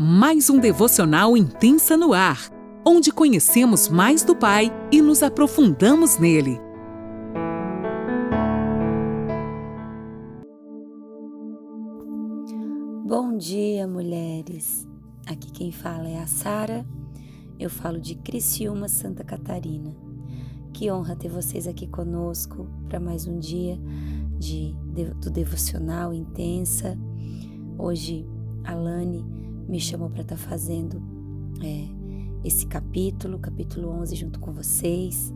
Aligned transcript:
mais 0.00 0.48
um 0.48 0.60
devocional 0.60 1.36
intensa 1.36 1.96
no 1.96 2.12
ar, 2.12 2.52
onde 2.86 3.10
conhecemos 3.10 3.88
mais 3.88 4.22
do 4.22 4.36
Pai 4.36 4.70
e 4.92 5.02
nos 5.02 5.24
aprofundamos 5.24 6.18
nele. 6.18 6.56
Bom 13.04 13.36
dia, 13.36 13.88
mulheres. 13.88 14.86
Aqui 15.26 15.50
quem 15.50 15.72
fala 15.72 16.08
é 16.08 16.20
a 16.20 16.28
Sara. 16.28 16.86
Eu 17.58 17.68
falo 17.68 18.00
de 18.00 18.14
Criciúma, 18.14 18.86
Santa 18.86 19.24
Catarina. 19.24 19.96
Que 20.72 20.92
honra 20.92 21.16
ter 21.16 21.28
vocês 21.28 21.66
aqui 21.66 21.88
conosco 21.88 22.68
para 22.88 23.00
mais 23.00 23.26
um 23.26 23.40
dia 23.40 23.76
de, 24.38 24.76
do 25.20 25.28
devocional 25.28 26.14
intensa. 26.14 26.96
Hoje, 27.76 28.24
a 28.62 28.76
Lani 28.76 29.37
me 29.68 29.78
chamou 29.78 30.08
para 30.08 30.22
estar 30.22 30.36
tá 30.36 30.42
fazendo 30.42 31.02
é, 31.62 31.88
esse 32.42 32.66
capítulo, 32.66 33.38
capítulo 33.38 33.90
11, 33.90 34.16
junto 34.16 34.40
com 34.40 34.52
vocês, 34.52 35.32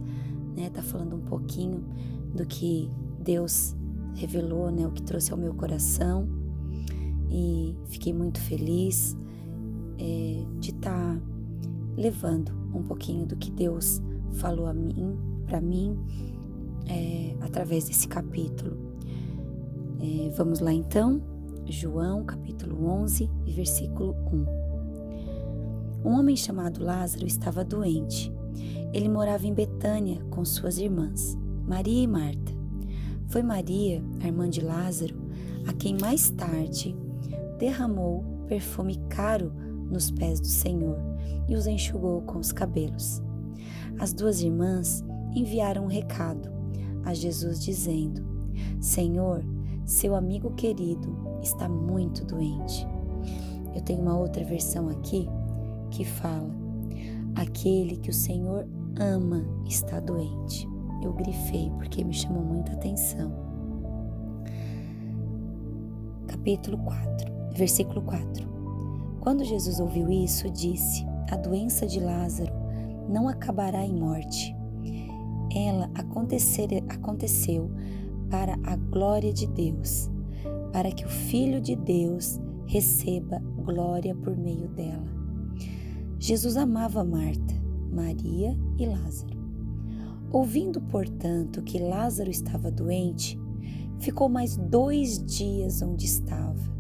né? 0.57 0.71
Tá 0.71 0.83
falando 0.83 1.17
um 1.17 1.21
pouquinho 1.21 1.85
do 2.35 2.47
que 2.47 2.91
Deus 3.21 3.77
revelou, 4.15 4.71
né? 4.71 4.87
O 4.87 4.91
que 4.91 5.03
trouxe 5.03 5.33
ao 5.33 5.39
meu 5.39 5.55
coração 5.55 6.29
e 7.31 7.77
fiquei 7.87 8.13
muito 8.13 8.41
feliz 8.41 9.17
é, 9.99 10.45
de 10.61 10.71
estar 10.71 11.17
tá 11.17 11.21
levando 11.97 12.53
um 12.75 12.83
pouquinho 12.83 13.27
do 13.27 13.37
que 13.37 13.51
Deus 13.51 14.01
falou 14.33 14.67
a 14.67 14.73
mim, 14.73 15.17
para 15.47 15.61
mim, 15.61 15.99
é, 16.87 17.37
através 17.41 17.85
desse 17.85 18.09
capítulo. 18.09 18.77
É, 20.01 20.31
vamos 20.31 20.61
lá 20.61 20.73
então. 20.73 21.32
João 21.73 22.23
capítulo 22.23 22.87
11 22.87 23.31
e 23.47 23.51
versículo 23.51 24.15
1. 24.31 26.07
Um 26.07 26.19
homem 26.19 26.37
chamado 26.37 26.85
Lázaro 26.85 27.27
estava 27.27 27.65
doente. 27.65 28.31
Ele 28.93 29.09
morava 29.09 29.47
em 29.47 29.55
Betânia 29.55 30.23
com 30.29 30.45
suas 30.45 30.77
irmãs, 30.77 31.35
Maria 31.67 32.03
e 32.03 32.07
Marta. 32.07 32.53
Foi 33.29 33.43
Maria, 33.43 34.05
a 34.23 34.27
irmã 34.27 34.51
de 34.51 34.61
Lázaro, 34.61 35.17
a 35.67 35.73
quem 35.73 35.97
mais 35.99 36.29
tarde 36.33 36.95
derramou 37.59 38.23
perfume 38.47 38.97
caro 39.09 39.51
nos 39.91 40.11
pés 40.11 40.41
do 40.41 40.49
Senhor 40.49 40.99
e 41.49 41.57
os 41.57 41.67
enxugou 41.67 42.21
com 42.21 42.39
os 42.39 42.53
cabelos. 42.53 43.23
As 43.99 44.13
duas 44.13 44.43
irmãs 44.43 45.03
enviaram 45.35 45.85
um 45.85 45.89
recado 45.89 46.51
a 47.03 47.15
Jesus 47.15 47.65
dizendo: 47.65 48.23
Senhor, 48.79 49.43
seu 49.87 50.15
amigo 50.15 50.53
querido 50.53 51.22
está 51.43 51.69
muito 51.69 52.25
doente. 52.25 52.87
Eu 53.75 53.81
tenho 53.83 54.01
uma 54.01 54.17
outra 54.17 54.45
versão 54.45 54.89
aqui 54.89 55.29
que 55.91 56.05
fala: 56.05 56.51
aquele 57.35 57.97
que 57.97 58.11
o 58.11 58.15
Senhor 58.15 58.67
ama 58.99 59.45
está 59.67 60.01
doente. 60.01 60.69
Eu 61.03 61.13
grifei 61.13 61.71
porque 61.77 62.05
me 62.05 62.13
chamou 62.13 62.43
muita 62.43 62.73
atenção. 62.73 63.33
Capítulo 66.27 66.79
4, 66.79 67.33
versículo 67.55 68.03
4. 68.03 68.53
Quando 69.21 69.45
Jesus 69.45 69.81
ouviu 69.81 70.11
isso, 70.11 70.51
disse: 70.51 71.05
A 71.31 71.37
doença 71.37 71.87
de 71.87 72.01
Lázaro 72.01 72.53
não 73.09 73.29
acabará 73.29 73.85
em 73.85 73.95
morte. 73.95 74.55
Ela 75.55 75.91
aconteceu 76.89 77.71
para 78.31 78.59
a 78.65 78.77
glória 78.77 79.33
de 79.33 79.47
Deus, 79.47 80.11
para 80.73 80.91
que 80.91 81.05
o 81.05 81.09
Filho 81.09 81.61
de 81.61 81.77
Deus 81.77 82.41
receba 82.67 83.39
glória 83.65 84.15
por 84.15 84.37
meio 84.37 84.69
dela. 84.69 85.13
Jesus 86.19 86.57
amava 86.57 87.05
Marta, 87.05 87.55
Maria 87.93 88.57
e 88.79 88.87
Lázaro. 88.87 89.41
Ouvindo, 90.31 90.81
portanto, 90.81 91.63
que 91.63 91.79
Lázaro 91.79 92.31
estava 92.31 92.71
doente, 92.71 93.39
ficou 93.99 94.29
mais 94.29 94.57
dois 94.57 95.23
dias 95.23 95.83
onde 95.83 96.07
estava. 96.07 96.73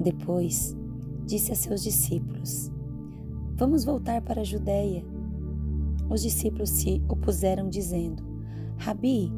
Depois, 0.00 0.76
disse 1.24 1.52
a 1.52 1.54
seus 1.54 1.82
discípulos: 1.82 2.70
Vamos 3.54 3.84
voltar 3.84 4.22
para 4.22 4.40
a 4.40 4.44
Judéia. 4.44 5.04
Os 6.08 6.22
discípulos 6.22 6.70
se 6.70 7.02
opuseram, 7.08 7.68
dizendo: 7.68 8.22
Rabi, 8.76 9.32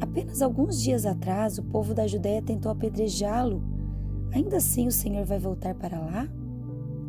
Apenas 0.00 0.40
alguns 0.40 0.80
dias 0.80 1.04
atrás, 1.04 1.58
o 1.58 1.62
povo 1.62 1.92
da 1.92 2.06
Judéia 2.06 2.40
tentou 2.40 2.72
apedrejá-lo. 2.72 3.62
Ainda 4.32 4.56
assim, 4.56 4.86
o 4.86 4.92
Senhor 4.92 5.26
vai 5.26 5.38
voltar 5.38 5.74
para 5.74 6.00
lá? 6.00 6.26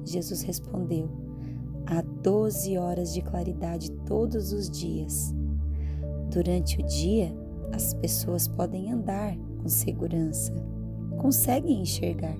Jesus 0.03 0.41
respondeu: 0.41 1.09
Há 1.85 2.01
doze 2.21 2.77
horas 2.77 3.13
de 3.13 3.21
claridade 3.21 3.91
todos 4.05 4.51
os 4.51 4.69
dias. 4.69 5.33
Durante 6.29 6.81
o 6.81 6.85
dia, 6.85 7.33
as 7.71 7.93
pessoas 7.93 8.47
podem 8.47 8.91
andar 8.91 9.37
com 9.61 9.69
segurança, 9.69 10.53
conseguem 11.17 11.81
enxergar, 11.81 12.37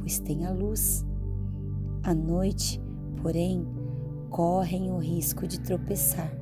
pois 0.00 0.18
tem 0.18 0.44
a 0.44 0.50
luz. 0.50 1.04
À 2.02 2.12
noite, 2.12 2.82
porém, 3.22 3.64
correm 4.28 4.90
o 4.90 4.98
risco 4.98 5.46
de 5.46 5.60
tropeçar, 5.60 6.36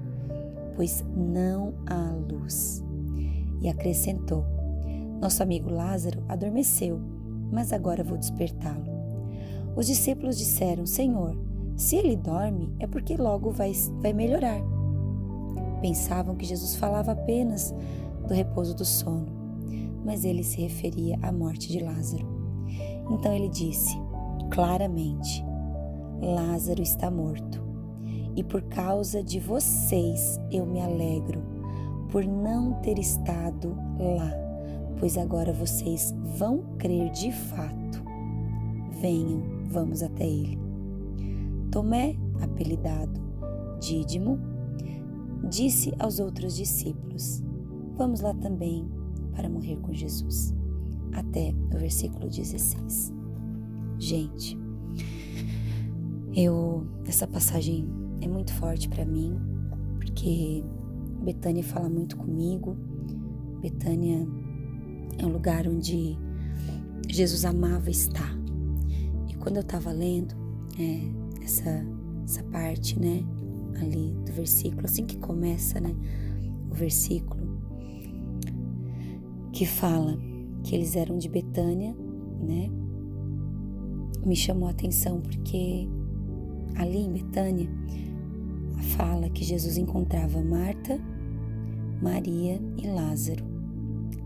pois 0.75 1.05
não 1.15 1.75
há 1.87 2.13
luz 2.13 2.83
e 3.63 3.69
acrescentou: 3.69 4.45
Nosso 5.21 5.43
amigo 5.43 5.71
Lázaro 5.71 6.23
adormeceu, 6.29 7.01
mas 7.51 7.73
agora 7.73 8.05
vou 8.05 8.19
despertá-lo. 8.19 8.91
Os 9.77 9.87
discípulos 9.87 10.37
disseram: 10.37 10.85
Senhor, 10.85 11.37
se 11.77 11.97
ele 11.97 12.17
dorme, 12.17 12.75
é 12.79 12.87
porque 12.87 13.17
logo 13.17 13.51
vai, 13.51 13.73
vai 14.01 14.13
melhorar. 14.13 14.61
Pensavam 15.81 16.37
que 16.37 16.45
Jesus 16.45 16.77
falava 16.77 17.13
apenas 17.13 17.75
do 18.27 18.35
repouso 18.35 18.75
do 18.75 18.85
sono, 18.85 19.27
mas 20.05 20.25
ele 20.25 20.45
se 20.45 20.61
referia 20.61 21.19
à 21.23 21.33
morte 21.33 21.69
de 21.69 21.81
Lázaro. 21.81 22.27
Então 23.11 23.33
ele 23.33 23.49
disse 23.49 23.97
claramente: 24.51 25.45
Lázaro 26.21 26.83
está 26.83 27.11
morto, 27.11 27.63
e 28.37 28.43
por 28.43 28.63
causa 28.63 29.23
de 29.23 29.41
vocês 29.41 30.39
eu 30.51 30.67
me 30.67 30.81
alegro 30.81 31.52
por 32.13 32.27
não 32.27 32.75
ter 32.83 32.99
estado 32.99 33.75
lá, 33.99 34.31
pois 35.01 35.17
agora 35.17 35.51
vocês 35.51 36.15
vão 36.37 36.63
crer 36.77 37.11
de 37.11 37.33
fato. 37.33 38.05
Venham, 39.01 39.43
vamos 39.71 40.03
até 40.03 40.29
ele. 40.29 40.61
Tomé, 41.71 42.15
apelidado 42.43 43.19
Dídimo, 43.81 44.39
disse 45.51 45.93
aos 45.99 46.21
outros 46.21 46.55
discípulos: 46.55 47.43
Vamos 47.97 48.21
lá 48.21 48.33
também 48.35 48.87
para 49.35 49.49
morrer 49.49 49.77
com 49.79 49.93
Jesus. 49.93 50.55
Até 51.13 51.53
o 51.75 51.79
versículo 51.79 52.29
16. 52.29 53.13
Gente, 53.99 54.57
eu 56.33 56.87
essa 57.07 57.27
passagem 57.27 57.89
é 58.21 58.29
muito 58.29 58.53
forte 58.53 58.89
para 58.89 59.05
mim, 59.05 59.37
porque 59.99 60.63
Betânia 61.23 61.63
fala 61.63 61.89
muito 61.89 62.17
comigo. 62.17 62.77
Betânia 63.61 64.27
é 65.19 65.25
um 65.25 65.31
lugar 65.31 65.67
onde 65.69 66.19
Jesus 67.09 67.45
amava 67.45 67.91
estar. 67.91 68.37
E 69.29 69.35
quando 69.35 69.57
eu 69.57 69.63
estava 69.63 69.93
lendo 69.93 70.35
é, 70.79 71.45
essa, 71.45 71.87
essa 72.25 72.43
parte, 72.45 72.99
né, 72.99 73.23
ali 73.81 74.15
do 74.25 74.33
versículo, 74.33 74.85
assim 74.85 75.05
que 75.05 75.17
começa, 75.19 75.81
né, 75.81 75.95
o 76.71 76.75
versículo, 76.75 77.43
que 79.53 79.67
fala 79.67 80.19
que 80.65 80.75
eles 80.75 80.97
eram 80.97 81.19
de 81.19 81.29
Betânia, 81.29 81.95
né, 82.41 82.69
me 84.25 84.37
chamou 84.37 84.69
a 84.69 84.71
atenção 84.71 85.21
porque 85.21 85.89
ali 86.77 86.99
em 86.99 87.13
Betânia 87.13 87.69
fala 88.97 89.29
que 89.29 89.45
Jesus 89.45 89.77
encontrava 89.77 90.43
Marta, 90.43 91.01
Maria 92.03 92.61
e 92.77 92.89
Lázaro. 92.89 93.45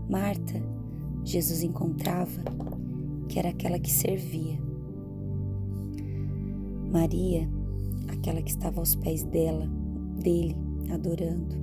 Marta, 0.09 0.59
Jesus 1.23 1.61
encontrava 1.61 2.41
que 3.29 3.37
era 3.37 3.49
aquela 3.49 3.77
que 3.77 3.91
servia. 3.91 4.59
Maria, 6.91 7.47
aquela 8.07 8.41
que 8.41 8.49
estava 8.49 8.79
aos 8.79 8.95
pés 8.95 9.23
dela, 9.25 9.69
dele, 10.19 10.55
adorando. 10.91 11.55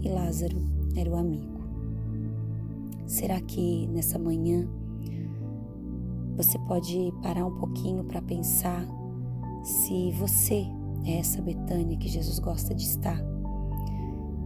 E 0.00 0.08
Lázaro 0.08 0.56
era 0.96 1.10
o 1.10 1.16
amigo. 1.16 1.60
Será 3.06 3.38
que 3.42 3.86
nessa 3.88 4.18
manhã 4.18 4.66
você 6.38 6.58
pode 6.60 7.12
parar 7.22 7.44
um 7.44 7.58
pouquinho 7.58 8.02
para 8.04 8.22
pensar 8.22 8.86
se 9.62 10.10
você 10.12 10.64
é 11.04 11.18
essa 11.18 11.42
Betânia 11.42 11.98
que 11.98 12.08
Jesus 12.08 12.38
gosta 12.38 12.74
de 12.74 12.84
estar? 12.84 13.33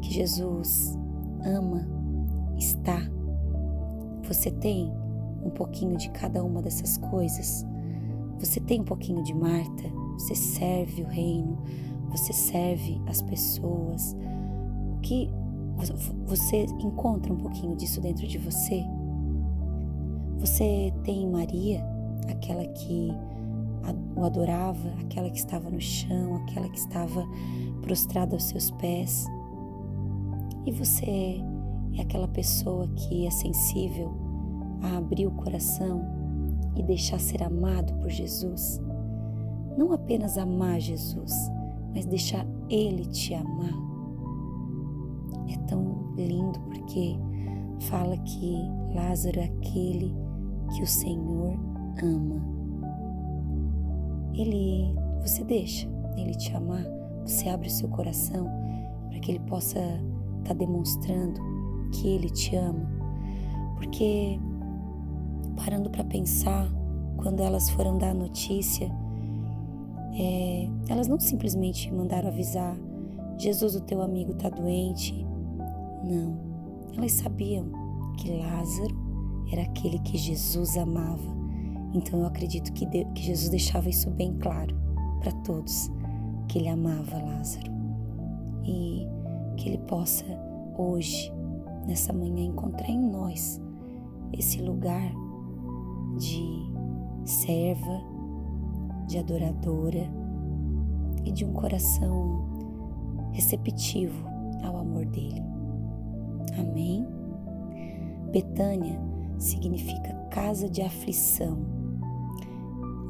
Que 0.08 0.14
Jesus 0.14 0.98
ama 1.44 1.86
estar. 2.56 3.08
Você 4.26 4.50
tem 4.50 4.90
um 5.44 5.50
pouquinho 5.50 5.96
de 5.98 6.08
cada 6.10 6.42
uma 6.42 6.62
dessas 6.62 6.96
coisas. 6.96 7.66
Você 8.40 8.58
tem 8.58 8.80
um 8.80 8.84
pouquinho 8.84 9.22
de 9.22 9.34
Marta, 9.34 9.84
você 10.14 10.34
serve 10.34 11.02
o 11.02 11.06
reino, 11.06 11.58
você 12.08 12.32
serve 12.32 13.00
as 13.06 13.20
pessoas. 13.20 14.16
O 14.96 15.00
que 15.00 15.30
você 16.24 16.64
encontra 16.80 17.32
um 17.32 17.36
pouquinho 17.36 17.76
disso 17.76 18.00
dentro 18.00 18.26
de 18.26 18.38
você? 18.38 18.82
Você 20.38 20.92
tem 21.04 21.28
Maria, 21.28 21.84
aquela 22.28 22.64
que 22.64 23.10
o 24.16 24.24
adorava, 24.24 24.88
aquela 25.00 25.28
que 25.30 25.38
estava 25.38 25.68
no 25.70 25.80
chão, 25.80 26.36
aquela 26.36 26.68
que 26.68 26.78
estava 26.78 27.24
prostrada 27.82 28.34
aos 28.34 28.44
seus 28.44 28.70
pés. 28.72 29.26
E 30.68 30.70
você 30.70 31.40
é 31.96 32.02
aquela 32.02 32.28
pessoa 32.28 32.86
que 32.88 33.26
é 33.26 33.30
sensível 33.30 34.12
a 34.82 34.98
abrir 34.98 35.26
o 35.26 35.30
coração 35.30 36.02
e 36.76 36.82
deixar 36.82 37.18
ser 37.18 37.42
amado 37.42 37.94
por 37.94 38.10
Jesus. 38.10 38.78
Não 39.78 39.94
apenas 39.94 40.36
amar 40.36 40.78
Jesus, 40.78 41.32
mas 41.94 42.04
deixar 42.04 42.46
Ele 42.68 43.06
te 43.06 43.32
amar. 43.32 43.72
É 45.48 45.56
tão 45.66 46.12
lindo 46.18 46.60
porque 46.60 47.16
fala 47.88 48.18
que 48.18 48.58
Lázaro 48.94 49.40
é 49.40 49.44
aquele 49.44 50.14
que 50.76 50.82
o 50.82 50.86
Senhor 50.86 51.58
ama. 52.02 52.44
Ele, 54.34 54.94
você 55.22 55.42
deixa 55.44 55.88
Ele 56.14 56.34
te 56.34 56.54
amar, 56.54 56.84
você 57.24 57.48
abre 57.48 57.68
o 57.68 57.72
seu 57.72 57.88
coração 57.88 58.46
para 59.08 59.18
que 59.18 59.30
Ele 59.30 59.40
possa 59.40 59.80
estar 60.38 60.54
tá 60.54 60.54
demonstrando 60.54 61.40
que 61.92 62.08
Ele 62.08 62.30
te 62.30 62.56
ama. 62.56 62.88
Porque, 63.76 64.38
parando 65.56 65.90
para 65.90 66.04
pensar, 66.04 66.68
quando 67.16 67.42
elas 67.42 67.70
foram 67.70 67.98
dar 67.98 68.10
a 68.10 68.14
notícia, 68.14 68.90
é, 70.14 70.68
elas 70.88 71.06
não 71.06 71.18
simplesmente 71.18 71.92
mandaram 71.92 72.28
avisar: 72.28 72.76
Jesus, 73.38 73.74
o 73.76 73.80
teu 73.80 74.02
amigo 74.02 74.32
está 74.32 74.48
doente. 74.48 75.26
Não, 76.04 76.38
elas 76.96 77.12
sabiam 77.12 77.70
que 78.16 78.30
Lázaro 78.30 78.96
era 79.52 79.62
aquele 79.62 79.98
que 80.00 80.16
Jesus 80.18 80.76
amava. 80.76 81.36
Então 81.94 82.20
eu 82.20 82.26
acredito 82.26 82.72
que, 82.72 82.84
de, 82.86 83.04
que 83.14 83.22
Jesus 83.22 83.48
deixava 83.48 83.88
isso 83.88 84.10
bem 84.10 84.36
claro 84.38 84.76
para 85.20 85.32
todos, 85.42 85.90
que 86.48 86.58
ele 86.58 86.68
amava 86.68 87.18
Lázaro. 87.18 87.72
E 88.64 89.06
que 89.58 89.68
ele 89.68 89.78
possa 89.78 90.24
hoje 90.76 91.32
nessa 91.86 92.12
manhã 92.12 92.44
encontrar 92.44 92.88
em 92.88 93.00
nós 93.00 93.60
esse 94.32 94.62
lugar 94.62 95.12
de 96.16 96.72
serva, 97.24 98.00
de 99.06 99.18
adoradora 99.18 100.08
e 101.24 101.32
de 101.32 101.44
um 101.44 101.52
coração 101.52 102.46
receptivo 103.32 104.26
ao 104.62 104.78
amor 104.78 105.04
dele. 105.06 105.42
Amém? 106.58 107.06
Betânia 108.32 109.00
significa 109.38 110.14
casa 110.30 110.68
de 110.68 110.82
aflição. 110.82 111.58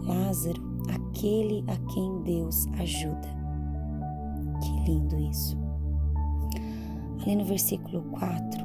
Lázaro, 0.03 0.63
aquele 0.95 1.65
a 1.67 1.77
quem 1.93 2.23
Deus 2.23 2.67
ajuda. 2.79 3.29
Que 4.63 4.91
lindo 4.91 5.19
isso. 5.19 5.58
Ali 7.23 7.37
no 7.37 7.45
versículo 7.45 8.03
4, 8.11 8.65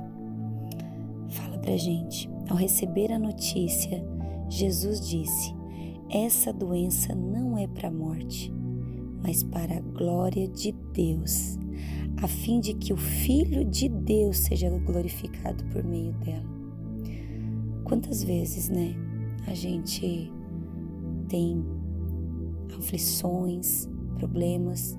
fala 1.30 1.58
pra 1.58 1.76
gente: 1.78 2.30
ao 2.50 2.58
receber 2.58 3.12
a 3.12 3.20
notícia, 3.20 4.04
Jesus 4.50 5.08
disse: 5.08 5.54
Essa 6.10 6.54
doença 6.54 7.16
não 7.16 7.58
é 7.58 7.68
para 7.68 7.88
a 7.88 7.92
morte, 7.92 8.54
mas 9.24 9.44
para 9.44 9.78
a 9.78 9.82
glória 9.82 10.48
de 10.48 10.72
Deus, 10.94 11.58
a 12.22 12.28
fim 12.28 12.60
de 12.60 12.74
que 12.74 12.94
o 12.94 12.98
Filho 12.98 13.66
de 13.66 13.90
Deus 13.90 14.38
seja 14.38 14.70
glorificado 14.70 15.64
por 15.66 15.84
meio 15.84 16.14
dela. 16.14 16.46
Quantas 17.84 18.24
vezes, 18.24 18.70
né, 18.70 18.96
a 19.48 19.54
gente 19.54 20.32
tem 21.28 21.64
aflições, 22.78 23.90
problemas 24.18 24.98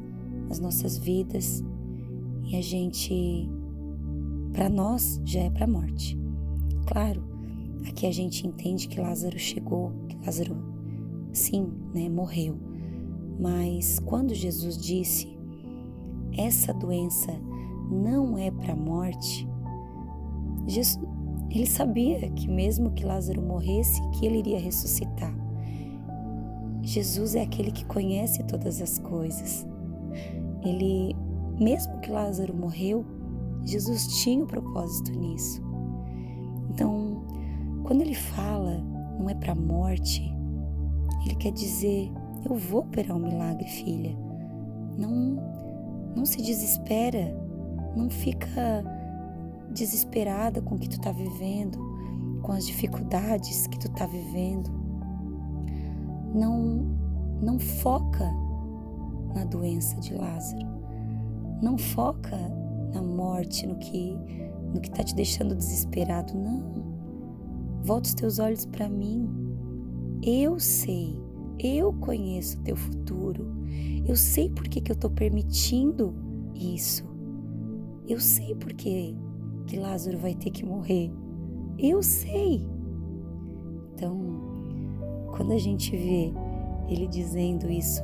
nas 0.49 0.59
nossas 0.59 0.99
vidas 0.99 1.63
e 2.45 2.57
a 2.57 2.63
gente, 2.63 3.49
para 4.53 4.69
nós, 4.69 5.21
já 5.25 5.41
é 5.41 5.51
para 5.51 5.65
a 5.65 5.69
morte. 5.69 6.19
Claro, 6.87 7.23
aqui 7.89 8.07
a 8.07 8.13
gente 8.13 8.47
entende 8.47 8.87
que 8.89 9.01
Lázaro 9.01 9.39
chegou, 9.39 9.93
que 10.09 10.17
Lázaro, 10.25 10.57
sim, 11.33 11.67
né, 11.95 12.09
morreu. 12.09 12.57
Mas 13.41 13.99
quando 14.01 14.35
Jesus 14.35 14.77
disse, 14.77 15.37
essa 16.37 16.73
doença 16.73 17.33
não 17.91 18.37
é 18.37 18.51
para 18.51 18.73
a 18.73 18.77
morte, 18.77 19.49
Jesus, 20.67 20.99
ele 21.51 21.67
sabia 21.67 22.29
que 22.31 22.49
mesmo 22.49 22.91
que 22.91 23.05
Lázaro 23.05 23.41
morresse, 23.41 24.01
que 24.11 24.27
ele 24.27 24.39
iria 24.39 24.59
ressuscitar. 24.59 25.35
Jesus 26.83 27.35
é 27.35 27.43
aquele 27.43 27.71
que 27.71 27.85
conhece 27.85 28.43
todas 28.45 28.83
as 28.83 28.99
coisas. 28.99 29.67
Ele 30.63 31.17
mesmo 31.59 31.99
que 32.01 32.11
Lázaro 32.11 32.55
morreu, 32.55 33.05
Jesus 33.65 34.07
tinha 34.23 34.41
o 34.41 34.45
um 34.45 34.47
propósito 34.47 35.13
nisso. 35.13 35.63
Então, 36.71 37.25
quando 37.85 38.03
ele 38.03 38.15
fala 38.15 38.83
não 39.19 39.31
é 39.31 39.35
para 39.35 39.53
a 39.53 39.57
morte, 39.57 40.23
ele 41.25 41.35
quer 41.37 41.53
dizer: 41.53 42.11
eu 42.45 42.57
vou 42.57 42.81
operar 42.81 43.17
um 43.17 43.21
milagre, 43.21 43.67
filha. 43.67 44.17
Não, 44.99 46.13
não 46.15 46.27
se 46.27 46.43
desespera, 46.43 47.35
não 47.97 48.11
fica 48.11 48.85
desesperada 49.71 50.61
com 50.61 50.75
o 50.75 50.79
que 50.79 50.89
tu 50.89 50.97
está 50.97 51.11
vivendo, 51.11 51.79
com 52.43 52.53
as 52.53 52.67
dificuldades 52.67 53.67
que 53.67 53.79
tu 53.79 53.87
está 53.87 54.07
vivendo. 54.07 54.71
Não, 56.35 56.85
não 57.41 57.59
foca 57.59 58.31
na 59.35 59.45
doença 59.45 59.99
de 60.01 60.15
Lázaro. 60.15 60.74
Não 61.63 61.79
foca 61.79 62.37
na 62.93 63.03
morte, 63.03 63.67
no 63.67 63.77
que 63.77 64.17
no 64.75 64.81
que 64.81 64.89
está 64.89 65.05
te 65.05 65.15
deixando 65.15 65.55
desesperado, 65.55 66.35
não. 66.35 66.83
Volta 67.85 68.09
os 68.09 68.15
teus 68.15 68.39
olhos 68.41 68.67
para 68.67 68.89
mim. 68.89 69.29
Eu 70.21 70.59
sei, 70.59 71.17
eu 71.61 71.93
conheço 71.93 72.59
o 72.59 72.63
teu 72.63 72.75
futuro. 72.75 73.47
Eu 74.05 74.17
sei 74.17 74.51
por 74.51 74.65
que, 74.65 74.81
que 74.81 74.91
eu 74.91 74.95
estou 74.95 75.11
permitindo 75.11 76.13
isso. 76.55 77.05
Eu 78.09 78.19
sei 78.21 78.55
por 78.57 78.73
que, 78.73 79.17
que 79.67 79.79
Lázaro 79.79 80.19
vai 80.19 80.35
ter 80.35 80.51
que 80.51 80.65
morrer. 80.65 81.11
Eu 81.79 82.03
sei. 82.03 82.67
Então, 83.95 84.19
quando 85.31 85.53
a 85.53 85.59
gente 85.59 85.93
vê 85.93 86.33
ele 86.89 87.07
dizendo 87.07 87.71
isso 87.71 88.03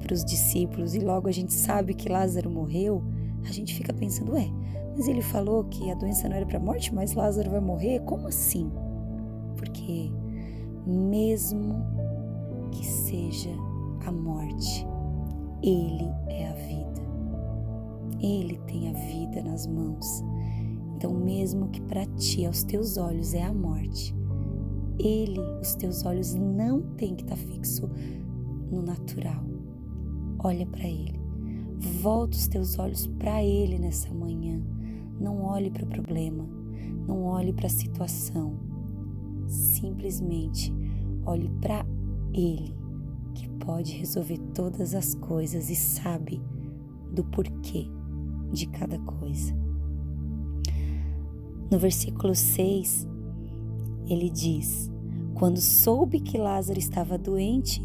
para 0.00 0.14
os 0.14 0.24
discípulos 0.24 0.94
e 0.94 0.98
logo 0.98 1.28
a 1.28 1.32
gente 1.32 1.52
sabe 1.52 1.94
que 1.94 2.08
Lázaro 2.08 2.50
morreu, 2.50 3.02
a 3.44 3.52
gente 3.52 3.74
fica 3.74 3.92
pensando, 3.92 4.32
ué, 4.32 4.50
mas 4.96 5.06
ele 5.06 5.22
falou 5.22 5.64
que 5.64 5.90
a 5.90 5.94
doença 5.94 6.28
não 6.28 6.36
era 6.36 6.46
para 6.46 6.58
morte, 6.58 6.94
mas 6.94 7.14
Lázaro 7.14 7.50
vai 7.50 7.60
morrer? 7.60 8.00
Como 8.00 8.26
assim? 8.26 8.70
Porque 9.56 10.10
mesmo 10.86 11.74
que 12.72 12.84
seja 12.84 13.50
a 14.06 14.12
morte, 14.12 14.86
ele 15.62 16.08
é 16.28 16.48
a 16.48 16.52
vida. 16.54 17.00
Ele 18.20 18.58
tem 18.66 18.90
a 18.90 18.92
vida 18.92 19.42
nas 19.42 19.66
mãos. 19.66 20.22
Então, 20.96 21.14
mesmo 21.14 21.68
que 21.68 21.80
para 21.80 22.04
ti, 22.06 22.44
aos 22.44 22.62
teus 22.62 22.98
olhos, 22.98 23.32
é 23.32 23.42
a 23.42 23.54
morte, 23.54 24.14
ele, 24.98 25.40
os 25.62 25.74
teus 25.74 26.04
olhos 26.04 26.34
não 26.34 26.82
têm 26.96 27.14
que 27.14 27.22
estar 27.22 27.36
tá 27.36 27.42
fixo 27.42 27.88
no 28.70 28.82
natural 28.82 29.49
olha 30.42 30.66
para 30.66 30.88
Ele. 30.88 31.18
Volta 32.02 32.36
os 32.36 32.48
teus 32.48 32.78
olhos 32.78 33.06
para 33.06 33.42
Ele 33.42 33.78
nessa 33.78 34.12
manhã. 34.12 34.60
Não 35.18 35.42
olhe 35.42 35.70
para 35.70 35.84
o 35.84 35.88
problema, 35.88 36.48
não 37.06 37.24
olhe 37.24 37.52
para 37.52 37.66
a 37.66 37.70
situação. 37.70 38.54
Simplesmente 39.46 40.72
olhe 41.26 41.48
para 41.60 41.84
Ele, 42.32 42.74
que 43.34 43.48
pode 43.64 43.92
resolver 43.96 44.38
todas 44.54 44.94
as 44.94 45.14
coisas 45.14 45.68
e 45.68 45.76
sabe 45.76 46.40
do 47.12 47.24
porquê 47.24 47.86
de 48.52 48.66
cada 48.66 48.98
coisa. 48.98 49.54
No 51.70 51.78
versículo 51.78 52.34
6, 52.34 53.06
ele 54.08 54.28
diz: 54.28 54.90
Quando 55.34 55.60
soube 55.60 56.20
que 56.20 56.36
Lázaro 56.36 56.78
estava 56.78 57.16
doente, 57.16 57.80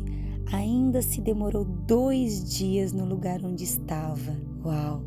ainda 0.51 1.01
se 1.01 1.21
demorou 1.21 1.65
dois 1.65 2.43
dias 2.57 2.91
no 2.91 3.05
lugar 3.05 3.43
onde 3.43 3.63
estava. 3.63 4.35
Uau! 4.63 5.03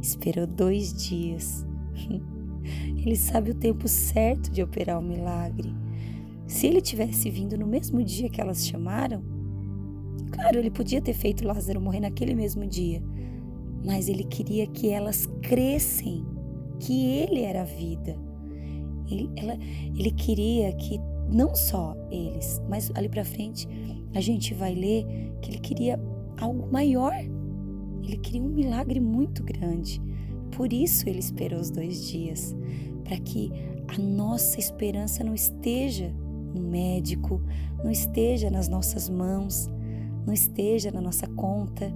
Esperou 0.00 0.46
dois 0.46 0.92
dias. 0.92 1.64
Ele 2.96 3.16
sabe 3.16 3.50
o 3.50 3.54
tempo 3.54 3.88
certo 3.88 4.50
de 4.50 4.62
operar 4.62 4.98
o 4.98 5.02
milagre. 5.02 5.74
Se 6.46 6.66
ele 6.66 6.80
tivesse 6.80 7.30
vindo 7.30 7.56
no 7.56 7.66
mesmo 7.66 8.02
dia 8.02 8.28
que 8.28 8.40
elas 8.40 8.66
chamaram, 8.66 9.22
claro, 10.32 10.58
ele 10.58 10.70
podia 10.70 11.00
ter 11.00 11.14
feito 11.14 11.46
Lázaro 11.46 11.80
morrer 11.80 12.00
naquele 12.00 12.34
mesmo 12.34 12.66
dia, 12.66 13.02
mas 13.84 14.08
ele 14.08 14.24
queria 14.24 14.66
que 14.66 14.90
elas 14.90 15.26
crescem 15.40 16.26
que 16.80 17.06
ele 17.06 17.42
era 17.42 17.62
a 17.62 17.64
vida. 17.64 18.18
Ele, 19.08 19.30
ela, 19.36 19.56
ele 19.96 20.10
queria 20.10 20.72
que 20.72 20.98
não 21.32 21.54
só 21.54 21.96
eles, 22.10 22.60
mas 22.68 22.90
ali 22.94 23.08
para 23.08 23.24
frente 23.24 23.68
a 24.14 24.20
gente 24.20 24.54
vai 24.54 24.74
ler 24.74 25.04
que 25.40 25.50
ele 25.50 25.58
queria 25.58 26.00
algo 26.38 26.70
maior. 26.70 27.14
Ele 28.02 28.16
queria 28.16 28.42
um 28.42 28.48
milagre 28.48 29.00
muito 29.00 29.42
grande. 29.42 30.00
Por 30.56 30.72
isso 30.72 31.08
ele 31.08 31.18
esperou 31.18 31.60
os 31.60 31.70
dois 31.70 32.08
dias, 32.08 32.56
para 33.04 33.16
que 33.18 33.50
a 33.88 34.00
nossa 34.00 34.58
esperança 34.58 35.22
não 35.22 35.34
esteja 35.34 36.12
no 36.54 36.60
médico, 36.60 37.40
não 37.82 37.90
esteja 37.90 38.50
nas 38.50 38.68
nossas 38.68 39.08
mãos, 39.08 39.70
não 40.26 40.34
esteja 40.34 40.90
na 40.90 41.00
nossa 41.00 41.26
conta, 41.28 41.92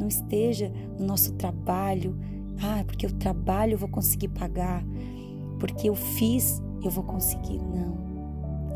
não 0.00 0.08
esteja 0.08 0.72
no 0.98 1.06
nosso 1.06 1.32
trabalho. 1.34 2.16
Ah, 2.60 2.82
porque 2.84 3.06
eu 3.06 3.12
trabalho 3.12 3.74
eu 3.74 3.78
vou 3.78 3.88
conseguir 3.88 4.28
pagar, 4.28 4.84
porque 5.58 5.88
eu 5.88 5.94
fiz 5.94 6.60
eu 6.82 6.90
vou 6.90 7.04
conseguir. 7.04 7.58
Não. 7.58 8.11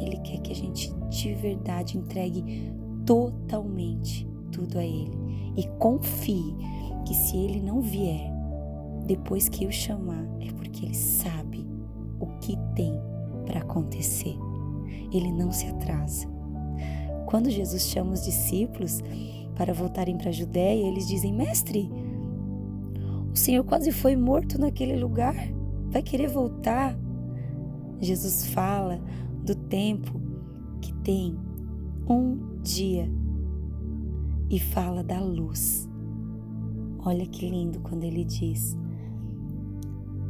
Ele 0.00 0.18
quer 0.18 0.38
que 0.38 0.52
a 0.52 0.54
gente 0.54 0.92
de 1.08 1.34
verdade 1.34 1.96
entregue 1.96 2.72
totalmente 3.04 4.28
tudo 4.50 4.78
a 4.78 4.84
Ele 4.84 5.16
e 5.56 5.66
confie 5.78 6.54
que 7.06 7.14
se 7.14 7.36
Ele 7.36 7.60
não 7.60 7.80
vier 7.80 8.32
depois 9.06 9.48
que 9.48 9.64
eu 9.64 9.70
chamar, 9.70 10.26
é 10.40 10.52
porque 10.52 10.84
Ele 10.84 10.94
sabe 10.94 11.66
o 12.18 12.26
que 12.40 12.56
tem 12.74 12.92
para 13.46 13.60
acontecer. 13.60 14.36
Ele 15.12 15.30
não 15.30 15.52
se 15.52 15.66
atrasa. 15.66 16.26
Quando 17.26 17.50
Jesus 17.50 17.82
chama 17.82 18.12
os 18.12 18.24
discípulos 18.24 19.02
para 19.54 19.72
voltarem 19.72 20.16
para 20.16 20.30
a 20.30 20.32
Judéia, 20.32 20.86
eles 20.86 21.06
dizem: 21.06 21.32
Mestre, 21.32 21.90
o 23.32 23.36
Senhor 23.36 23.64
quase 23.64 23.92
foi 23.92 24.16
morto 24.16 24.58
naquele 24.60 24.96
lugar, 24.96 25.36
vai 25.90 26.02
querer 26.02 26.28
voltar? 26.28 26.98
Jesus 28.00 28.46
fala 28.46 29.00
do 29.46 29.54
tempo 29.54 30.20
que 30.82 30.92
tem 30.92 31.38
um 32.08 32.60
dia 32.62 33.08
e 34.50 34.58
fala 34.58 35.04
da 35.04 35.20
luz. 35.20 35.88
Olha 36.98 37.24
que 37.24 37.48
lindo 37.48 37.78
quando 37.78 38.02
ele 38.02 38.24
diz: 38.24 38.76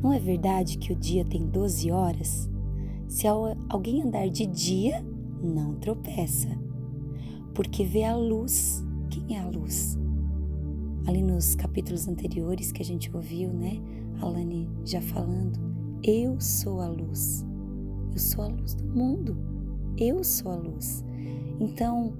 Não 0.02 0.12
é 0.12 0.18
verdade 0.18 0.76
que 0.76 0.92
o 0.92 0.96
dia 0.96 1.24
tem 1.24 1.46
12 1.46 1.90
horas? 1.90 2.50
Se 3.08 3.26
alguém 3.26 4.02
andar 4.02 4.28
de 4.28 4.44
dia, 4.44 5.02
não 5.42 5.74
tropeça, 5.76 6.48
porque 7.54 7.84
vê 7.84 8.04
a 8.04 8.14
luz. 8.14 8.84
Quem 9.08 9.34
é 9.34 9.40
a 9.40 9.48
luz? 9.48 9.98
Ali 11.06 11.22
nos 11.22 11.54
capítulos 11.54 12.06
anteriores 12.06 12.70
que 12.70 12.82
a 12.82 12.84
gente 12.84 13.14
ouviu, 13.16 13.50
né? 13.50 13.80
A 14.20 14.26
Lani 14.26 14.68
já 14.84 15.00
falando, 15.00 15.58
eu 16.02 16.38
sou 16.38 16.80
a 16.80 16.88
luz. 16.88 17.45
Eu 18.16 18.20
sou 18.20 18.44
a 18.44 18.46
luz 18.46 18.74
do 18.74 18.82
mundo. 18.82 19.36
Eu 19.98 20.24
sou 20.24 20.50
a 20.50 20.56
luz. 20.56 21.04
Então, 21.60 22.14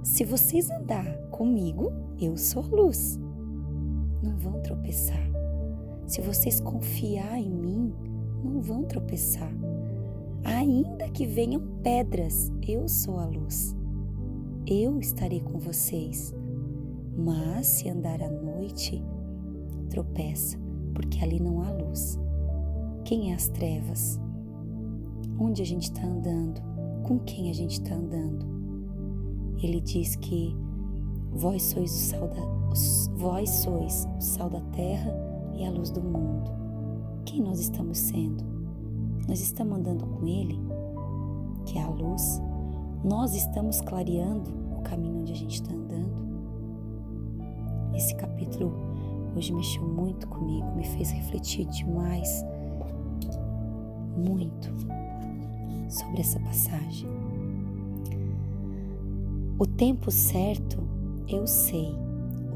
se 0.00 0.24
vocês 0.24 0.70
andar 0.70 1.04
comigo, 1.32 1.92
eu 2.20 2.36
sou 2.36 2.62
a 2.62 2.66
luz. 2.66 3.18
Não 4.22 4.36
vão 4.36 4.62
tropeçar. 4.62 5.28
Se 6.06 6.20
vocês 6.20 6.60
confiar 6.60 7.36
em 7.36 7.50
mim, 7.50 7.92
não 8.44 8.60
vão 8.60 8.84
tropeçar. 8.84 9.52
Ainda 10.44 11.08
que 11.08 11.26
venham 11.26 11.60
pedras, 11.82 12.52
eu 12.64 12.86
sou 12.86 13.18
a 13.18 13.26
luz. 13.26 13.74
Eu 14.64 15.00
estarei 15.00 15.40
com 15.40 15.58
vocês. 15.58 16.32
Mas 17.18 17.66
se 17.66 17.88
andar 17.88 18.22
à 18.22 18.30
noite, 18.30 19.02
tropeça, 19.90 20.56
porque 20.94 21.18
ali 21.24 21.40
não 21.40 21.60
há 21.60 21.72
luz. 21.72 22.20
Quem 23.04 23.32
é 23.32 23.34
as 23.34 23.48
trevas? 23.48 24.21
Onde 25.42 25.60
a 25.60 25.66
gente 25.66 25.84
está 25.84 26.06
andando, 26.06 26.62
com 27.02 27.18
quem 27.18 27.50
a 27.50 27.52
gente 27.52 27.72
está 27.72 27.94
andando. 27.94 28.46
Ele 29.60 29.80
diz 29.80 30.14
que 30.16 30.56
vós 31.32 31.62
sois 31.62 31.90
o 31.90 31.98
sal 31.98 32.28
da, 32.28 32.42
vós 33.16 33.50
sois 33.50 34.06
o 34.16 34.20
sal 34.20 34.48
da 34.48 34.60
terra 34.72 35.12
e 35.54 35.64
a 35.64 35.70
luz 35.70 35.90
do 35.90 36.00
mundo. 36.00 36.50
Quem 37.24 37.42
nós 37.42 37.58
estamos 37.58 37.98
sendo? 37.98 38.44
Nós 39.28 39.40
estamos 39.40 39.78
andando 39.78 40.06
com 40.06 40.26
Ele, 40.26 40.58
que 41.66 41.78
é 41.78 41.82
a 41.82 41.88
luz. 41.88 42.40
Nós 43.04 43.34
estamos 43.34 43.80
clareando 43.80 44.50
o 44.78 44.82
caminho 44.82 45.20
onde 45.20 45.32
a 45.32 45.36
gente 45.36 45.54
está 45.54 45.72
andando. 45.72 46.22
Esse 47.94 48.14
capítulo 48.14 48.72
hoje 49.36 49.52
mexeu 49.52 49.82
muito 49.82 50.28
comigo, 50.28 50.70
me 50.76 50.84
fez 50.84 51.10
refletir 51.10 51.66
demais, 51.66 52.44
muito 54.16 55.01
sobre 55.92 56.20
essa 56.20 56.40
passagem. 56.40 57.08
O 59.58 59.66
tempo 59.66 60.10
certo 60.10 60.78
eu 61.28 61.46
sei, 61.46 61.94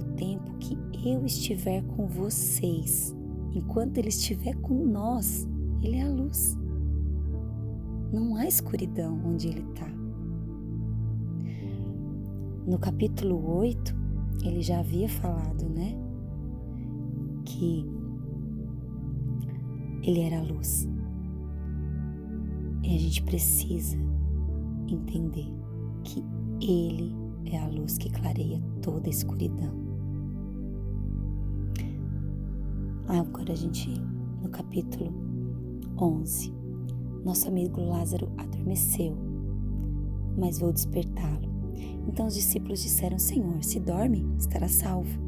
o 0.00 0.05
tempo 0.16 0.52
que 0.59 0.76
eu 1.05 1.25
estiver 1.25 1.83
com 1.83 2.07
vocês, 2.07 3.14
enquanto 3.55 3.99
Ele 3.99 4.09
estiver 4.09 4.55
com 4.57 4.75
nós, 4.75 5.47
Ele 5.83 5.97
é 5.97 6.02
a 6.02 6.09
luz. 6.09 6.59
Não 8.12 8.37
há 8.37 8.47
escuridão 8.47 9.21
onde 9.25 9.49
Ele 9.49 9.61
está. 9.61 9.87
No 12.66 12.78
capítulo 12.81 13.59
8, 13.59 13.95
ele 14.45 14.61
já 14.61 14.81
havia 14.81 15.09
falado, 15.09 15.69
né? 15.69 15.97
Que 17.45 17.87
ele 20.02 20.21
era 20.21 20.40
a 20.40 20.43
luz. 20.43 20.88
E 22.87 22.95
a 22.95 22.99
gente 22.99 23.21
precisa 23.25 23.97
entender 24.87 25.52
que 26.05 26.25
Ele 26.61 27.12
é 27.45 27.59
a 27.59 27.66
luz 27.66 27.99
que 27.99 28.09
clareia 28.09 28.62
toda 28.81 29.09
a 29.09 29.11
escuridão. 29.11 29.75
Agora 33.09 33.52
a 33.52 33.57
gente, 33.57 33.90
no 34.40 34.49
capítulo 34.50 35.12
11, 36.00 36.55
nosso 37.25 37.49
amigo 37.49 37.81
Lázaro 37.81 38.31
adormeceu, 38.37 39.16
mas 40.38 40.61
vou 40.61 40.73
despertá-lo. 40.73 41.49
Então 42.07 42.28
os 42.28 42.35
discípulos 42.35 42.83
disseram: 42.83 43.19
Senhor, 43.19 43.64
se 43.64 43.81
dorme, 43.81 44.25
estará 44.38 44.69
salvo. 44.69 45.19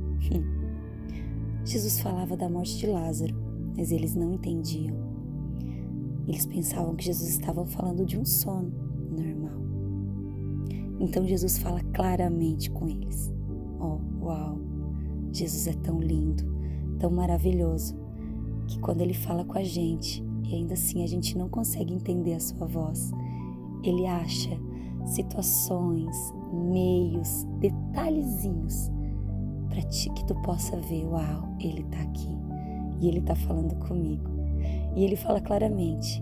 Jesus 1.65 1.99
falava 1.99 2.37
da 2.37 2.49
morte 2.49 2.79
de 2.79 2.87
Lázaro, 2.87 3.35
mas 3.77 3.91
eles 3.91 4.15
não 4.15 4.35
entendiam. 4.35 5.08
Eles 6.28 6.44
pensavam 6.44 6.94
que 6.94 7.06
Jesus 7.06 7.30
estava 7.30 7.64
falando 7.64 8.04
de 8.04 8.18
um 8.18 8.25
sono 8.25 8.70
normal. 9.11 9.58
Então 11.00 11.26
Jesus 11.26 11.56
fala 11.56 11.80
claramente 11.94 12.70
com 12.70 12.87
eles. 12.87 13.32
Oh, 13.80 13.99
uau! 14.25 14.58
Jesus 15.32 15.66
é 15.66 15.73
tão 15.73 15.99
lindo, 15.99 16.44
tão 16.99 17.11
maravilhoso, 17.11 17.97
que 18.66 18.78
quando 18.80 19.00
ele 19.00 19.14
fala 19.14 19.42
com 19.42 19.56
a 19.56 19.62
gente 19.62 20.23
e 20.44 20.54
ainda 20.54 20.75
assim 20.75 21.02
a 21.02 21.06
gente 21.06 21.37
não 21.37 21.49
consegue 21.49 21.94
entender 21.94 22.35
a 22.35 22.40
sua 22.40 22.66
voz, 22.66 23.11
ele 23.82 24.06
acha 24.06 24.50
situações, 25.06 26.14
meios, 26.52 27.47
detalhezinhos 27.58 28.90
para 29.68 29.82
que 29.82 30.25
tu 30.26 30.35
possa 30.42 30.76
ver, 30.76 31.06
uau, 31.06 31.56
ele 31.61 31.80
está 31.80 32.00
aqui 32.00 32.37
e 33.00 33.08
ele 33.08 33.20
está 33.20 33.35
falando 33.35 33.76
comigo. 33.76 34.38
E 34.99 35.05
ele 35.05 35.14
fala 35.14 35.40
claramente: 35.40 36.21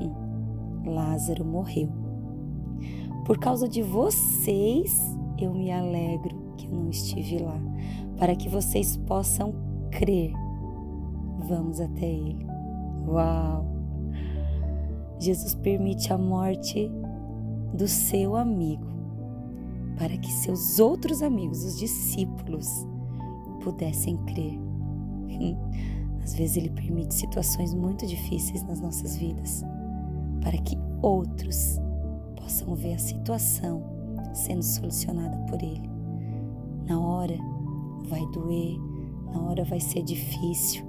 hum, 0.00 0.84
Lázaro 0.86 1.44
morreu. 1.44 1.88
Por 3.26 3.38
causa 3.38 3.68
de 3.68 3.82
vocês, 3.82 5.18
eu 5.36 5.52
me 5.52 5.72
alegro 5.72 6.54
que 6.56 6.66
eu 6.66 6.70
não 6.70 6.88
estive 6.88 7.38
lá, 7.38 7.60
para 8.16 8.36
que 8.36 8.48
vocês 8.48 8.96
possam 8.98 9.52
crer. 9.90 10.32
Vamos 11.48 11.80
até 11.80 12.06
ele. 12.06 12.46
Uau! 13.08 13.66
Jesus 15.18 15.56
permite 15.56 16.12
a 16.12 16.18
morte 16.18 16.88
do 17.74 17.88
seu 17.88 18.36
amigo, 18.36 18.86
para 19.98 20.16
que 20.16 20.30
seus 20.30 20.78
outros 20.78 21.20
amigos, 21.20 21.64
os 21.64 21.76
discípulos, 21.80 22.86
pudessem 23.60 24.16
crer. 24.18 24.60
Às 26.22 26.34
vezes 26.34 26.56
Ele 26.56 26.70
permite 26.70 27.14
situações 27.14 27.74
muito 27.74 28.06
difíceis 28.06 28.62
nas 28.62 28.80
nossas 28.80 29.16
vidas 29.16 29.64
para 30.40 30.56
que 30.58 30.76
outros 31.00 31.78
possam 32.36 32.74
ver 32.74 32.94
a 32.94 32.98
situação 32.98 33.82
sendo 34.34 34.62
solucionada 34.62 35.36
por 35.46 35.62
Ele. 35.62 35.90
Na 36.86 37.00
hora 37.00 37.36
vai 38.06 38.24
doer, 38.32 38.76
na 39.32 39.40
hora 39.42 39.64
vai 39.64 39.80
ser 39.80 40.02
difícil. 40.02 40.84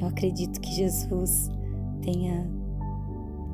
Eu 0.00 0.08
acredito 0.08 0.60
que 0.60 0.72
Jesus 0.72 1.50
tenha 2.02 2.48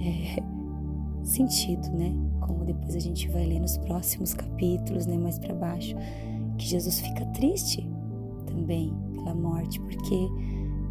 é, 0.00 0.42
sentido, 1.24 1.88
né? 1.90 2.14
Como 2.40 2.64
depois 2.64 2.94
a 2.94 3.00
gente 3.00 3.28
vai 3.28 3.44
ler 3.44 3.60
nos 3.60 3.76
próximos 3.78 4.32
capítulos, 4.34 5.06
né, 5.06 5.16
mais 5.16 5.38
para 5.38 5.54
baixo, 5.54 5.96
que 6.56 6.66
Jesus 6.66 7.00
fica 7.00 7.24
triste 7.26 7.88
também 8.46 8.94
pela 9.12 9.34
morte, 9.34 9.80
porque 9.80 10.28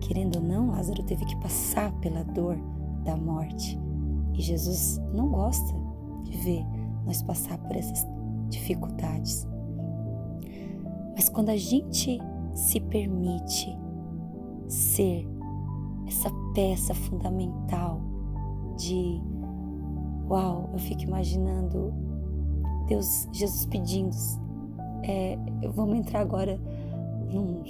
querendo 0.08 0.38
ou 0.38 0.42
não, 0.42 0.72
Lázaro 0.72 1.04
teve 1.04 1.26
que 1.26 1.36
passar 1.38 1.92
pela 1.94 2.24
dor 2.24 2.58
da 3.04 3.18
morte. 3.18 3.80
E 4.34 4.42
Jesus 4.42 5.02
não 5.14 5.30
gosta 5.30 5.74
de 6.24 6.38
ver 6.38 6.66
nós 7.06 7.22
passar 7.24 7.58
por 7.58 7.76
essas 7.76 8.06
dificuldades. 8.50 9.48
Mas 11.16 11.30
quando 11.30 11.50
a 11.50 11.58
gente 11.58 12.20
se 12.54 12.80
permite 12.80 13.76
ser 14.68 15.28
essa 16.08 16.30
peça 16.54 16.94
fundamental 16.94 18.00
de 18.78 19.22
uau, 20.30 20.70
eu 20.74 20.80
fico 20.80 21.04
imaginando 21.04 21.94
Deus, 22.88 23.28
Jesus 23.32 23.66
pedindo, 23.66 24.16
é, 25.04 25.38
vamos 25.74 25.98
entrar 25.98 26.20
agora 26.20 26.60
no, 27.32 27.64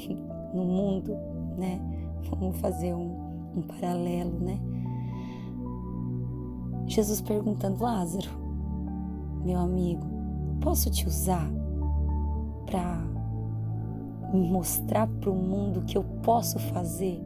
no 0.54 0.65
mundo, 0.65 1.15
né? 1.58 1.80
Vamos 2.29 2.58
fazer 2.58 2.94
um, 2.94 3.55
um 3.55 3.62
paralelo, 3.62 4.39
né? 4.39 4.60
Jesus 6.88 7.22
perguntando, 7.22 7.84
Lázaro, 7.84 8.29
meu 9.44 9.60
amigo, 9.60 10.05
posso 10.62 10.89
te 10.89 11.08
usar 11.08 11.50
para 12.65 13.03
mostrar 14.34 15.08
para 15.08 15.29
o 15.29 15.36
mundo 15.36 15.84
que 15.84 15.98
eu 15.98 16.03
posso 16.24 16.60
fazer? 16.60 17.22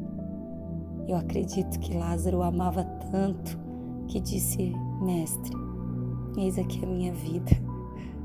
Eu 1.08 1.15
acredito 1.15 1.79
que 1.79 1.98
Lázaro 1.98 2.41
amava 2.41 2.84
tanto 3.12 3.58
que 4.08 4.20
disse, 4.20 4.74
mestre, 5.01 5.56
eis 6.38 6.58
aqui 6.58 6.84
a 6.84 6.88
minha 6.88 7.13
vida. 7.13 7.51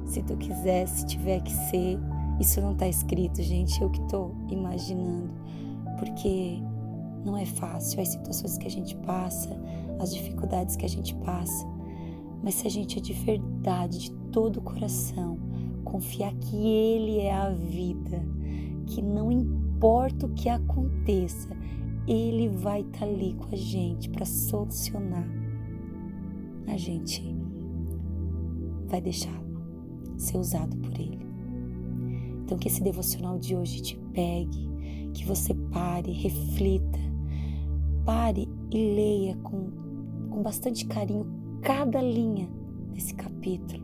Se 0.06 0.22
tu 0.22 0.36
quiser, 0.36 0.86
se 0.86 1.06
tiver 1.06 1.40
que 1.40 1.52
ser, 1.52 1.98
isso 2.38 2.60
não 2.60 2.72
está 2.72 2.86
escrito, 2.86 3.42
gente, 3.42 3.80
eu 3.80 3.90
que 3.90 4.00
estou 4.00 4.34
imaginando, 4.48 5.30
porque 6.04 6.58
não 7.24 7.36
é 7.36 7.46
fácil 7.46 8.00
as 8.00 8.08
situações 8.08 8.58
que 8.58 8.66
a 8.66 8.70
gente 8.70 8.94
passa, 8.96 9.58
as 9.98 10.14
dificuldades 10.14 10.76
que 10.76 10.84
a 10.84 10.88
gente 10.88 11.14
passa, 11.16 11.66
mas 12.42 12.54
se 12.54 12.66
a 12.66 12.70
gente 12.70 12.98
é 12.98 13.00
de 13.00 13.14
verdade, 13.14 13.98
de 13.98 14.10
todo 14.30 14.58
o 14.58 14.62
coração, 14.62 15.38
confiar 15.82 16.34
que 16.34 16.56
Ele 16.56 17.20
é 17.20 17.32
a 17.32 17.50
vida, 17.50 18.22
que 18.86 19.00
não 19.00 19.32
importa 19.32 20.26
o 20.26 20.34
que 20.34 20.50
aconteça, 20.50 21.48
Ele 22.06 22.48
vai 22.48 22.82
estar 22.82 22.98
tá 23.00 23.06
ali 23.06 23.34
com 23.34 23.54
a 23.54 23.56
gente 23.56 24.10
para 24.10 24.26
solucionar. 24.26 25.26
A 26.66 26.76
gente 26.76 27.34
vai 28.88 29.00
deixar 29.00 29.42
ser 30.18 30.36
usado 30.36 30.76
por 30.76 30.92
Ele. 31.00 31.24
Então, 32.44 32.58
que 32.58 32.68
esse 32.68 32.82
devocional 32.82 33.38
de 33.38 33.56
hoje 33.56 33.80
te 33.80 33.96
pegue, 34.12 34.73
que 35.14 35.24
você 35.24 35.54
pare, 35.54 36.12
reflita, 36.12 36.98
pare 38.04 38.48
e 38.70 38.94
leia 38.94 39.36
com, 39.36 39.70
com 40.28 40.42
bastante 40.42 40.84
carinho 40.84 41.26
cada 41.62 42.02
linha 42.02 42.48
desse 42.92 43.14
capítulo. 43.14 43.82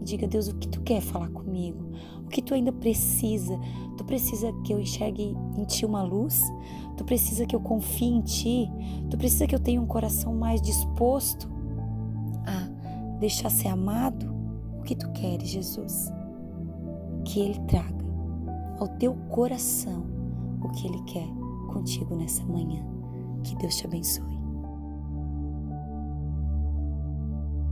E 0.00 0.04
diga, 0.04 0.26
Deus, 0.26 0.48
o 0.48 0.54
que 0.54 0.68
tu 0.68 0.80
quer 0.80 1.02
falar 1.02 1.28
comigo? 1.28 1.90
O 2.24 2.28
que 2.28 2.40
tu 2.40 2.54
ainda 2.54 2.72
precisa? 2.72 3.58
Tu 3.98 4.04
precisa 4.04 4.52
que 4.64 4.72
eu 4.72 4.80
enxergue 4.80 5.36
em 5.58 5.64
ti 5.64 5.84
uma 5.84 6.02
luz? 6.02 6.42
Tu 6.96 7.04
precisa 7.04 7.44
que 7.44 7.54
eu 7.54 7.60
confie 7.60 8.06
em 8.06 8.22
ti? 8.22 8.70
Tu 9.10 9.18
precisa 9.18 9.46
que 9.46 9.54
eu 9.54 9.60
tenha 9.60 9.80
um 9.80 9.86
coração 9.86 10.34
mais 10.34 10.62
disposto 10.62 11.50
a 12.46 13.18
deixar 13.18 13.50
ser 13.50 13.68
amado? 13.68 14.32
O 14.78 14.82
que 14.82 14.94
tu 14.94 15.10
queres, 15.10 15.48
Jesus? 15.48 16.10
Que 17.24 17.40
Ele 17.40 17.58
traga 17.66 18.00
ao 18.78 18.88
teu 18.88 19.14
coração 19.28 20.09
o 20.62 20.68
que 20.70 20.86
Ele 20.86 21.00
quer 21.02 21.28
contigo 21.72 22.14
nessa 22.16 22.44
manhã. 22.44 22.84
Que 23.44 23.56
Deus 23.56 23.76
te 23.76 23.86
abençoe. 23.86 24.39